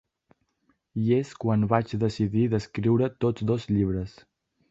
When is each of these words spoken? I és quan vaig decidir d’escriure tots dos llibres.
I 1.01 1.11
és 1.17 1.33
quan 1.43 1.65
vaig 1.75 1.93
decidir 2.05 2.47
d’escriure 2.53 3.13
tots 3.27 3.47
dos 3.51 3.71
llibres. 3.75 4.19